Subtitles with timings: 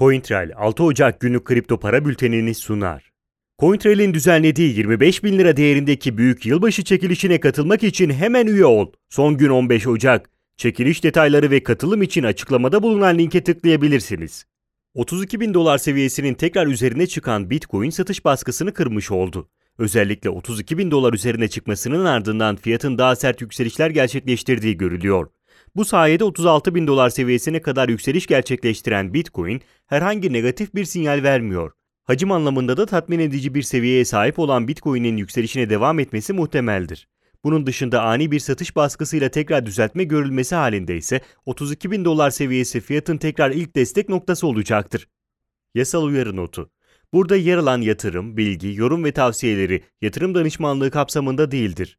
[0.00, 3.12] CoinTrail 6 Ocak günlük kripto para bültenini sunar.
[3.58, 8.92] CoinTrail'in düzenlediği 25 bin lira değerindeki büyük yılbaşı çekilişine katılmak için hemen üye ol.
[9.08, 10.30] Son gün 15 Ocak.
[10.56, 14.44] Çekiliş detayları ve katılım için açıklamada bulunan linke tıklayabilirsiniz.
[14.94, 19.48] 32 bin dolar seviyesinin tekrar üzerine çıkan Bitcoin satış baskısını kırmış oldu.
[19.78, 25.28] Özellikle 32 bin dolar üzerine çıkmasının ardından fiyatın daha sert yükselişler gerçekleştirdiği görülüyor.
[25.76, 31.72] Bu sayede 36 bin dolar seviyesine kadar yükseliş gerçekleştiren Bitcoin herhangi negatif bir sinyal vermiyor.
[32.04, 37.08] Hacim anlamında da tatmin edici bir seviyeye sahip olan Bitcoin'in yükselişine devam etmesi muhtemeldir.
[37.44, 42.80] Bunun dışında ani bir satış baskısıyla tekrar düzeltme görülmesi halinde ise 32 bin dolar seviyesi
[42.80, 45.08] fiyatın tekrar ilk destek noktası olacaktır.
[45.74, 46.70] Yasal uyarı notu.
[47.12, 51.98] Burada yer alan yatırım, bilgi, yorum ve tavsiyeleri yatırım danışmanlığı kapsamında değildir.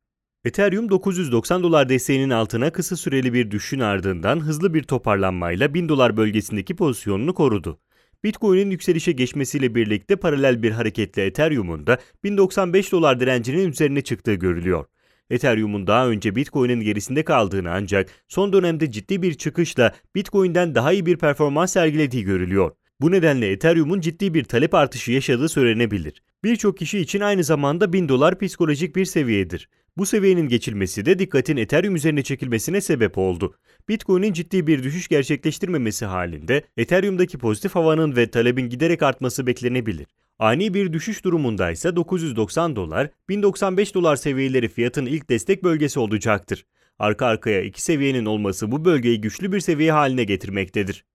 [0.45, 6.17] Ethereum 990 dolar desteğinin altına kısa süreli bir düşüşün ardından hızlı bir toparlanmayla 1000 dolar
[6.17, 7.79] bölgesindeki pozisyonunu korudu.
[8.23, 14.85] Bitcoin'in yükselişe geçmesiyle birlikte paralel bir hareketle Ethereum'un da 1095 dolar direncinin üzerine çıktığı görülüyor.
[15.29, 21.05] Ethereum'un daha önce Bitcoin'in gerisinde kaldığını ancak son dönemde ciddi bir çıkışla Bitcoin'den daha iyi
[21.05, 22.71] bir performans sergilediği görülüyor.
[23.01, 26.23] Bu nedenle Ethereum'un ciddi bir talep artışı yaşadığı söylenebilir.
[26.43, 29.69] Birçok kişi için aynı zamanda 1000 dolar psikolojik bir seviyedir.
[29.97, 33.55] Bu seviyenin geçilmesi de dikkatin Ethereum üzerine çekilmesine sebep oldu.
[33.89, 40.07] Bitcoin'in ciddi bir düşüş gerçekleştirmemesi halinde Ethereum'daki pozitif havanın ve talebin giderek artması beklenebilir.
[40.39, 46.65] Ani bir düşüş durumunda ise 990 dolar, 1095 dolar seviyeleri fiyatın ilk destek bölgesi olacaktır.
[46.99, 51.05] Arka arkaya iki seviyenin olması bu bölgeyi güçlü bir seviye haline getirmektedir.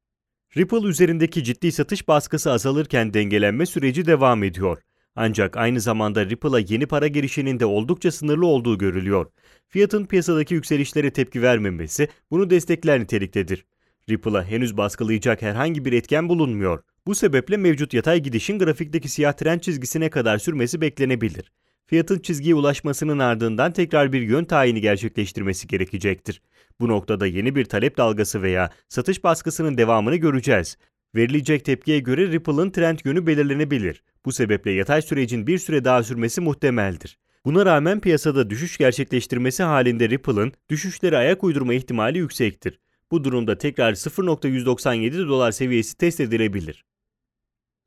[0.56, 4.78] Ripple üzerindeki ciddi satış baskısı azalırken dengelenme süreci devam ediyor.
[5.16, 9.26] Ancak aynı zamanda Ripple'a yeni para girişinin de oldukça sınırlı olduğu görülüyor.
[9.68, 13.64] Fiyatın piyasadaki yükselişlere tepki vermemesi bunu destekler niteliktedir.
[14.08, 16.82] Ripple'a henüz baskılayacak herhangi bir etken bulunmuyor.
[17.06, 21.52] Bu sebeple mevcut yatay gidişin grafikteki siyah trend çizgisine kadar sürmesi beklenebilir.
[21.86, 26.42] Fiyatın çizgiye ulaşmasının ardından tekrar bir yön tayini gerçekleştirmesi gerekecektir.
[26.80, 30.76] Bu noktada yeni bir talep dalgası veya satış baskısının devamını göreceğiz.
[31.16, 34.02] Verilecek tepkiye göre Ripple'ın trend yönü belirlenebilir.
[34.24, 37.18] Bu sebeple yatay sürecin bir süre daha sürmesi muhtemeldir.
[37.44, 42.78] Buna rağmen piyasada düşüş gerçekleştirmesi halinde Ripple'ın düşüşlere ayak uydurma ihtimali yüksektir.
[43.10, 46.84] Bu durumda tekrar 0.197 dolar seviyesi test edilebilir.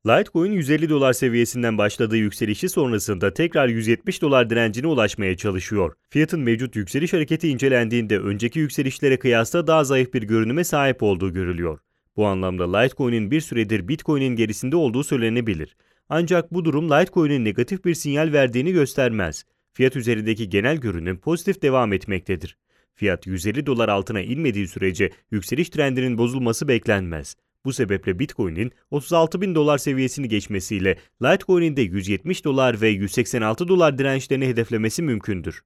[0.07, 5.93] Litecoin 150 dolar seviyesinden başladığı yükselişi sonrasında tekrar 170 dolar direncine ulaşmaya çalışıyor.
[6.09, 11.79] Fiyatın mevcut yükseliş hareketi incelendiğinde önceki yükselişlere kıyasla daha zayıf bir görünüme sahip olduğu görülüyor.
[12.15, 15.75] Bu anlamda Litecoin'in bir süredir Bitcoin'in gerisinde olduğu söylenebilir.
[16.09, 19.45] Ancak bu durum Litecoin'in negatif bir sinyal verdiğini göstermez.
[19.73, 22.57] Fiyat üzerindeki genel görünüm pozitif devam etmektedir.
[22.95, 27.35] Fiyat 150 dolar altına inmediği sürece yükseliş trendinin bozulması beklenmez.
[27.65, 33.97] Bu sebeple Bitcoin'in 36 bin dolar seviyesini geçmesiyle Litecoin'in de 170 dolar ve 186 dolar
[33.97, 35.61] dirençlerini hedeflemesi mümkündür.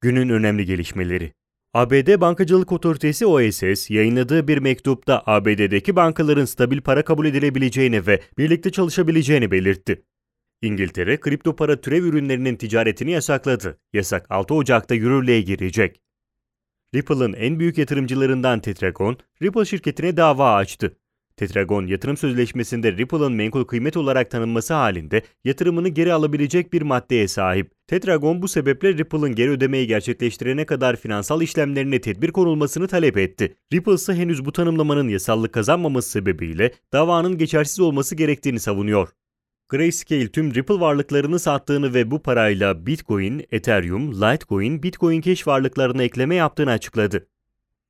[0.00, 1.32] Günün önemli gelişmeleri
[1.74, 8.72] ABD Bankacılık Otoritesi OSS yayınladığı bir mektupta ABD'deki bankaların stabil para kabul edilebileceğini ve birlikte
[8.72, 10.04] çalışabileceğini belirtti.
[10.62, 13.78] İngiltere kripto para türev ürünlerinin ticaretini yasakladı.
[13.92, 16.00] Yasak 6 Ocak'ta yürürlüğe girecek.
[16.94, 20.96] Ripple'ın en büyük yatırımcılarından Tetragon, Ripple şirketine dava açtı.
[21.36, 27.70] Tetragon yatırım sözleşmesinde Ripple'ın menkul kıymet olarak tanınması halinde yatırımını geri alabilecek bir maddeye sahip.
[27.86, 33.56] Tetragon bu sebeple Ripple'ın geri ödemeyi gerçekleştirene kadar finansal işlemlerine tedbir konulmasını talep etti.
[33.72, 39.08] Ripple ise henüz bu tanımlamanın yasallık kazanmaması sebebiyle davanın geçersiz olması gerektiğini savunuyor.
[39.68, 46.34] Grayscale tüm Ripple varlıklarını sattığını ve bu parayla Bitcoin, Ethereum, Litecoin, Bitcoin Cash varlıklarına ekleme
[46.34, 47.26] yaptığını açıkladı.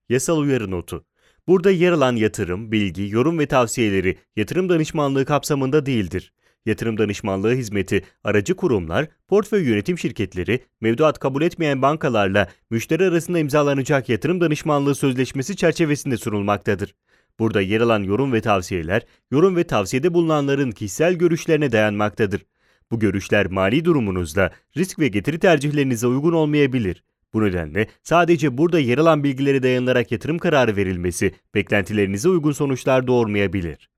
[0.08, 1.04] Yasal uyarı notu
[1.48, 6.32] Burada yer alan yatırım, bilgi, yorum ve tavsiyeleri yatırım danışmanlığı kapsamında değildir.
[6.66, 14.08] Yatırım danışmanlığı hizmeti, aracı kurumlar, portföy yönetim şirketleri, mevduat kabul etmeyen bankalarla müşteri arasında imzalanacak
[14.08, 16.94] yatırım danışmanlığı sözleşmesi çerçevesinde sunulmaktadır.
[17.38, 22.46] Burada yer alan yorum ve tavsiyeler, yorum ve tavsiyede bulunanların kişisel görüşlerine dayanmaktadır.
[22.90, 27.04] Bu görüşler mali durumunuzla, risk ve getiri tercihlerinize uygun olmayabilir.
[27.34, 33.90] Bu nedenle sadece burada yer alan bilgilere dayanılarak yatırım kararı verilmesi beklentilerinize uygun sonuçlar doğurmayabilir.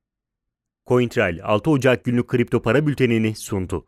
[0.86, 3.86] CoinTrail 6 Ocak günlük kripto para bültenini sundu.